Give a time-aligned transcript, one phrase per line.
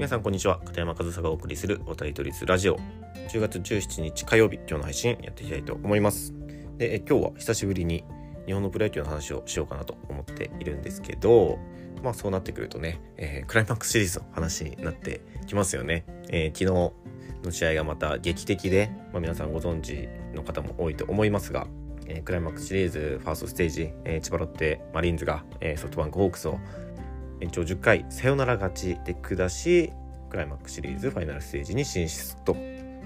[0.00, 0.58] 皆さんこんにちは。
[0.64, 2.78] 片山和沙がお送りするおたりとりつラジオ。
[3.28, 6.32] 10月17日火曜日今日の配信やっていきたいと思います。
[6.78, 8.02] で今日は久しぶりに
[8.46, 11.58] 日本のプロ野球の話をしようかなと思っているんですけど
[12.02, 16.64] まあそうなってくるとね、えー、クライマックスシリーズの話になってきますよね、えー、昨日
[17.44, 21.66] の試合がまた劇的で、まあ、皆さんご存知の方も多いと思いますが、
[22.06, 26.58] えー、クライマックスシリーズファーストステージ、えー、千葉ロッテマリーンズが、えー、ソフトバンクホークスを
[27.40, 29.92] 延長10回サヨナラ勝ちで下し
[30.28, 32.54] クライマックスシリーズファイナルステージに進出と。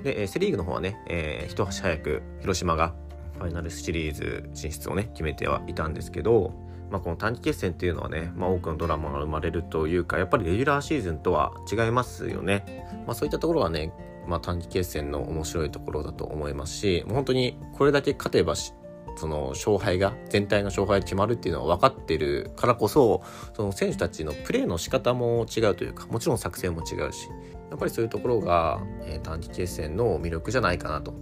[0.03, 2.95] でセ・リーグの方はね、えー、一足早く広島が
[3.39, 6.53] ファイナルシリーズ進出をね決めてはいたんですけど、
[6.91, 13.93] まあ、この短期決戦っていうのはね、まあ、多くのドラマが生まれるというかやっぱりレギュラーシーズンとは違いますよね、まあ、そういったところはね、
[14.29, 18.55] まあ、短期決戦の面白いところだと思いますしもう本当にこれだけ勝てば
[19.17, 23.23] その勝敗が全体の勝敗が決まるっていうのは分かってるからこそ
[23.55, 27.29] その選手たちのプレーの仕方も違うというかもちろん作戦も違うし
[27.71, 31.15] やっぱりそういうところが、えー、短期決戦の魅力じゃないかなと。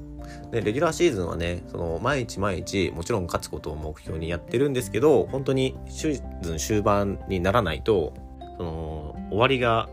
[0.51, 8.15] でレギュラーシーズンはねその毎日毎日もちろん勝つことを目標にやってるんですけど本当にシーズン終盤にならないと
[8.57, 9.89] その終わりが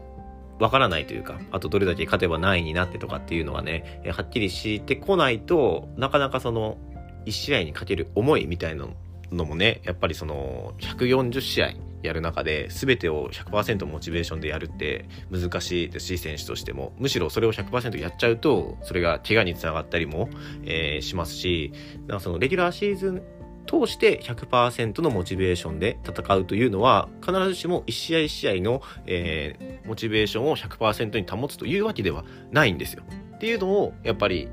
[0.60, 6.78] わからないというか、あとどれだけ勝てば何位になってとかっていうのがね、はっきりしてこないとなかなかその
[7.26, 8.88] 1試合にかける思いみたいな
[9.32, 20.30] のもねやっぱりその140試合やる中で全てを100%モチベーションでやるって難しいですし選手としてもむしろそれを100%やっちゃうとそれが怪我につながったりも、
[20.64, 21.74] えー、しますし
[22.08, 23.22] だかそのレギュラーシーズン
[23.68, 33.04] 通して100%のモチベーションで戦うというのは必ずしも1試合1試合の、えー、モチベーションを100%に保つというわけではないんですよ。
[33.36, 34.50] っていうのをやっぱり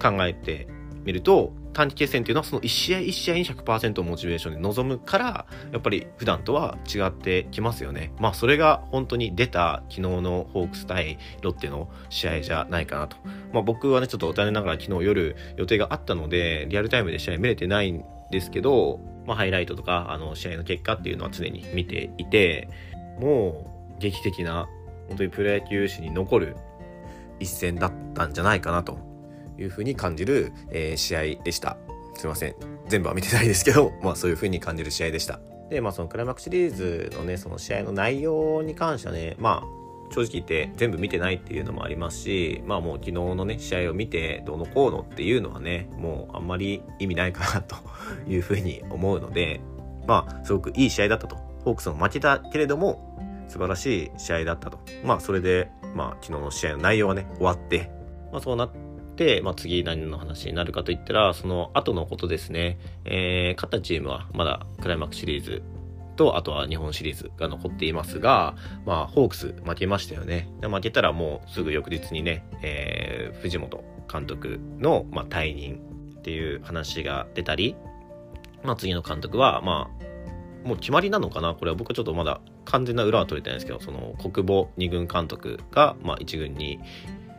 [0.00, 0.68] 考えて
[1.04, 8.12] みると短期決戦っていうのはその1試合1試合に100%モチベーションで臨むからやっぱり普段とは違ってきますよね。
[8.18, 13.16] まあそれが本当に出た昨日のホークス対ロッテの試合じゃないかなと。
[13.52, 22.68] まあ僕はねちょっと残念ながら昨日夜予定があったのでリアルタイムで試合見れてないんですけどまあハイライトとかあの試合の結果っていうのは常に見ていて
[23.18, 24.68] もう劇的な
[25.08, 26.56] 本当にプロ野球史に残る
[27.38, 29.11] 一戦だったんじゃないかなと。
[29.58, 31.76] いうふうに感じる、えー、試合でした。
[32.14, 32.54] すいません。
[32.88, 35.40] 全部は見てないですけど、 まあそういうふうに感じる試合でした。
[35.70, 39.82] で、まあそのクライマックスシリーズのね、その試合の内容に関してはね、まあ
[40.12, 47.76] 正直言って全部見てないっていうのもありますし、まあもう昨日のね、試合を見てどうのこうのっていうのはね、もうあんまり意味ないかなと
[48.28, 49.60] いうふうに思うので、
[50.06, 51.36] まあすごくいい試合だったと。
[51.64, 53.08] ホークスも負けたけれども、
[53.48, 54.80] 素晴らしい試合だったと。
[55.04, 57.90] まあそれで、まあ昨日の試合の内容はね、終わって、
[58.30, 58.78] まあそうなって、
[59.42, 62.78] まあ、次何の話になるかといったら、その後のことですね。
[63.04, 65.62] えー、勝ったチームはまだクライマックスシリーズ
[66.16, 70.48] と、あとは日本シリーズが残っていますが、まあ、ホークス負けましたよね。
[70.60, 75.80] で負けたらもうすぐ翌日にね、えー、藤本監督の、まあ、退任
[76.18, 77.76] っていう話が出たり、
[78.62, 79.90] まあ、次の監督は、ま
[80.64, 81.54] あ、もう決まりなのかな？
[81.54, 86.78] これは僕はちょっとまだ完全な裏は取れてないんですけど、その国母2軍監督が、まあ、1軍に、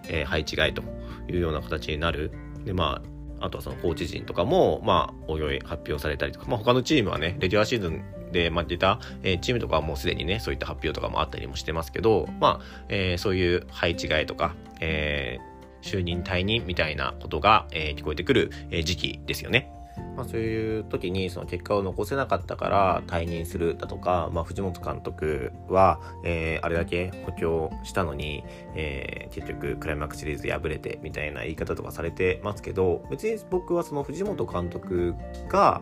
[0.07, 0.83] えー、配置換えと
[1.29, 2.31] いうような形になる。
[2.65, 3.01] で、ま
[3.39, 19.72] あ、あとはそのコーチ陣とかも、まあ、おいおい発表されたりとか、まあ、他のチームはね、レギュラーシーズンで負けた、えー、チームとかはもうすでにね、そういった発表とかもあったりもしてますけど、まあ、えー、そういう配置換えとか、えー、就任退任みたいなことが、えー、聞こえてくる、え、時期ですよね。
[20.15, 28.43] まあ、そういう時にその結果を残せなかったから退任するだとか、まあ、藤本監督は、えー、あれだけ補強したのに、
[28.75, 35.15] えー、結局クライマックスシリーズ敗れてみたいな言い方とかされてますけど別に僕はその藤本監督
[35.49, 35.81] が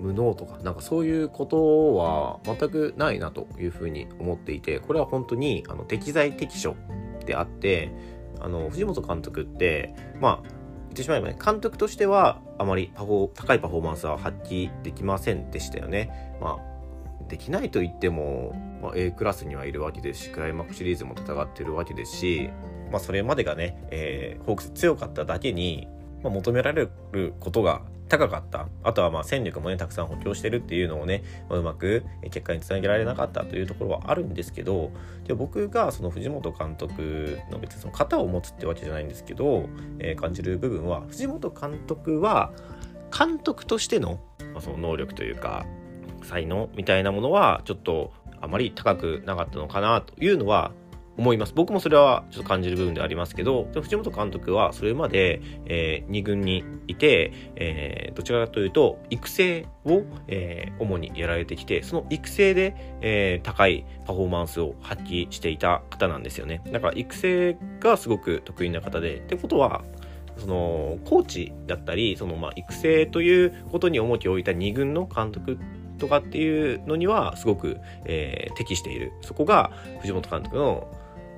[0.00, 6.76] 無能とかなんかそういうことは全くないなというふうに思っていてこれは本当にあの適材適所
[7.24, 7.92] であって
[8.40, 10.61] あの藤本監督ってまあ
[10.92, 16.36] ってしまえばね、監督としてはあまりパフォ高いパフォーマンスは発揮できませんでしたよね。
[16.40, 22.50] まあ、できないと言っても、まあ、A クラスにはいるわけですし、クライマックスシリーズも戦ってるわけですし、
[22.90, 25.88] まあ、それまでがね、えー、ホークス強かっただけに、
[26.22, 27.82] まあ、求められることが
[28.12, 28.68] 高かった。
[28.84, 34.90] あとはまあ戦力もね、たくさん補強してるっていうのをね、まあ、うまく結果につなげられなかったというところはあるんですけど、
[35.24, 39.66] で僕がその藤本監督の別にその型を持つってわけじゃないんですけど、
[39.98, 42.52] えー、感じる部分は、藤本監督は
[43.18, 44.20] 監督としての,、
[44.52, 45.64] まあ、その能力というか、
[46.22, 48.12] 才能みたいなものはちょっと
[48.42, 50.72] あまり高くなかったのかなというのは
[51.16, 51.52] 思います。
[51.54, 66.62] 僕もそれはちょっと感じる部分でありますけど藤本監督はそれまで、えー、2軍にいて、えー、どちらかというと育成を、えー、主にやられてきてその育成で、えー、高いパフォーマンスを発揮していた方なんですよね。
[66.70, 69.82] だから育成がすごく得意な方でってことは
[70.38, 75.58] そのコーチだったりそのまあ育成ということに重きを置いた2軍の監督
[75.98, 79.12] とかっていうのにはすごく、えー、適している。
[79.20, 80.88] そこが藤本監督の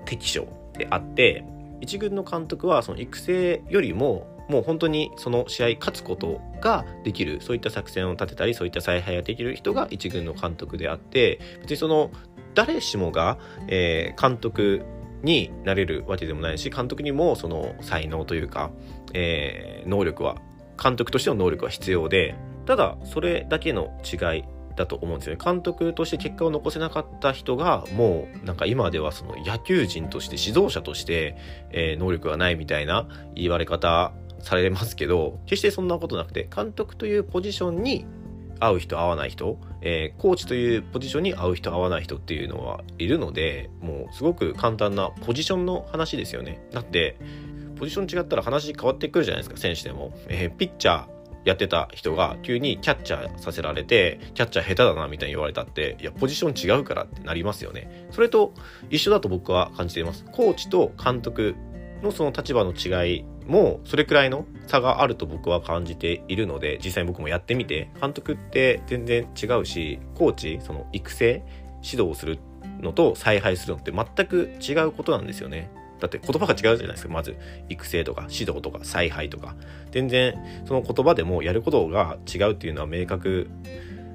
[0.05, 0.47] 適所
[0.77, 1.45] であって
[1.81, 12.11] 一軍の監督はその育成よりももう本当にその試合勝つことができるそういった作戦を立てたりそういった采配ができる人が一軍の監督であって別にその
[12.55, 14.85] 誰しもが、えー、監督
[15.23, 18.71] になれるわけでもないし監督にもその才能というか、
[19.15, 20.37] えー、能力は
[20.83, 22.35] 監督としての能力は必要で
[22.67, 24.45] ただそれだけの違い
[24.77, 25.41] だと思うんですよね。
[25.43, 31.37] 監督として結果を残せなかった人がもうなんか今ではその野球人として指導者として、
[31.71, 38.07] えー、能力がないみたいな言われ方されますけど決してそんなことなくて監督というポジションに
[38.61, 46.67] 合う人合わない人、えー、コーチというポジションに合う人合わない人っていうのはいるのでもうすごく簡単なポジションの話ですよね。
[46.73, 47.17] だって
[47.77, 51.14] ポジション違ったら話変わってくるじゃないですか選手でも、えー、ピッチャー
[51.45, 58.09] やってた人が急にキャッチャーさせられてキャッチャー下手だなみたいに言われたっていやポジション違うからってなりますよね。
[58.11, 58.53] それと
[58.91, 60.25] 一緒だと僕は感じています。
[60.33, 61.55] コーチと監督
[62.03, 71.43] のその立場の違いもそれくらいの差があると僕は感じているので実際僕もやってみて監督って全然違うしコーチその育成
[71.83, 72.39] 指導をする
[72.81, 75.71] のと采配するのって全く違うことなんですよね。
[76.05, 77.13] だって言葉が違うじゃないですか。
[77.13, 77.37] まず
[77.69, 79.55] 育成とか指導とか采配とか。
[79.91, 80.35] 全然
[80.67, 83.49] その言葉でもやることが違うっていうのは明確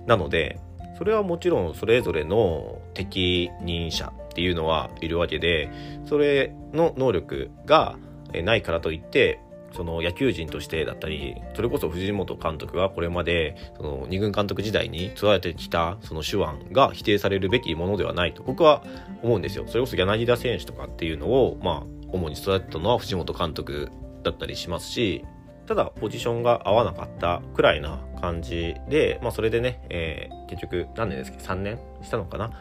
[0.05, 0.59] なので
[0.97, 5.71] それはもちろんそれぞれの適任者っていうのはいるわけで
[6.05, 7.95] それの能力が
[8.43, 9.39] ないからといって
[9.73, 18.83] その野球人としてだったりそれこそ藤本監督がこれまでその2軍監督時代に育ててきたその手腕が否定されるべきものではないと僕は
[19.21, 19.65] 思うんですよ。
[19.67, 23.89] それこそ柳田選手とかっていうのをまあ主に育てたのは藤本監督
[24.23, 25.23] だったりしますし
[25.65, 31.37] ただポジションが合わなかったくらいな感じで、まあ、それでね、えー、結局何年ですけ？
[31.37, 31.79] ど3年？
[32.01, 32.51] したのかな？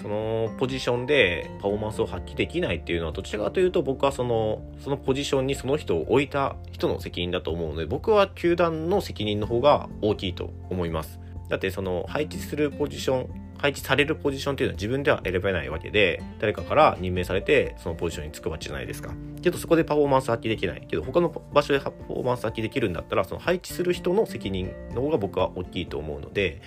[0.00, 11.20] そのポジションでパフォーマンスを発揮できないっていうのはどちらかというと僕はそのそのポジションにその人を置いた人の責任だと思うので僕は球団の責任の方が大きいと思います。
[11.48, 19.12] だってその配置するポジション配置されるポジションっていうのは自分では選べないわけで誰かから任命されてそのポジションにつくわけじゃないですか。
[19.42, 20.86] けどそこでパフォーマンス発揮できない。
[20.86, 26.60] けど他の場所でパフォーマンス発揮できるんだったらその配置する人の責任の方が僕は大きいと思うので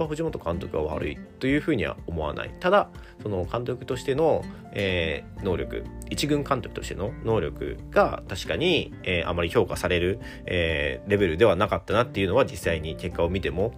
[0.00, 2.90] は藤本監督が悪いというふうには思わないただ
[3.22, 13.72] その監督としての、えー、能力一軍監督としての能力が確かに、えー、あまり評価される、えー、レベルではなかったなっていうのは実際に結果を見ても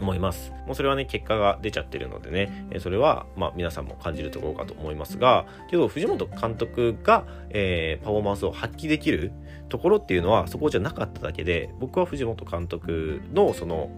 [0.00, 0.52] 思います。
[0.66, 9.32] もうそれはね、結果が出ちゃってるのでね、えそれは、まあ皆さんも感じるところかと思いますが、けど藤本監督が、えー、パフォーマンスを発揮できる
[9.68, 13.90] ところっていうのはそこじゃなかっただけで、僕は藤本監督のその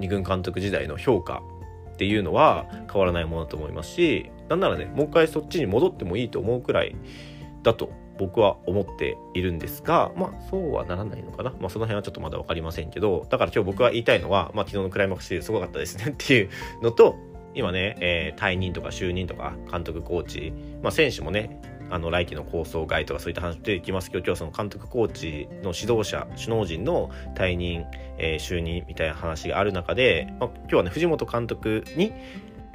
[0.00, 1.42] 2軍監督時代の評価
[1.92, 6.94] っていうのは変わらないものだと思いますしなんならねもう一回そっちに戻ってもいいと思うくらい
[7.62, 11.50] だと僕は思っているんですがまあそうはならないのかな。
[11.60, 16.50] まあその辺はちょっとまだ分かりませんけどだから今日僕が言いたいのは、まあ、昨日のクライマックスシリーズすごかったですねっていう
[16.82, 17.16] のと
[17.54, 20.52] 今ね、えー、退任とか就任とか監督コーチ、
[20.82, 27.86] まあ、選手もねあの来季の構想外とかそういった話でいきますけど今日はその監督コーチの指導者首脳陣の退任、
[28.18, 32.12] えー、就任みたいな話がある中で、まあ、今日はね藤本監督に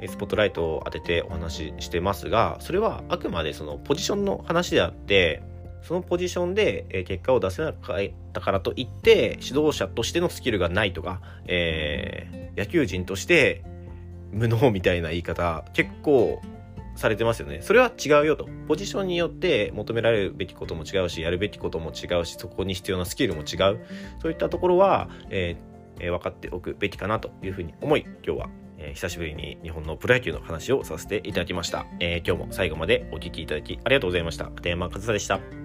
[0.06, 5.42] スポットライトを当ててお話ししてますがそれはあくまでそのポジションの話であって
[5.82, 7.98] そのポジションで結果を出せなかっ
[8.32, 13.62] たからといって指導者としてのスキルがないとか、えー、野球人として
[14.32, 16.40] 無能みたいな言い方結構
[16.94, 17.60] されてますよね。
[17.62, 18.48] それは違うよと。
[18.68, 23.84] ポジションによって求められるべきことも違うし、やるべきことも違うし、そこに必要なスキルも違う。
[24.20, 28.48] そういったところは、えーえー、分かっておくべきかなというふうに思い、今日は、
[28.78, 31.86] えー、久しぶりに日本のプロ野球の話をさせていただきました。
[32.00, 34.46] え、今日も最後までお聴きいただきありがとうございました。
[34.46, 35.63] 片山和沙でした。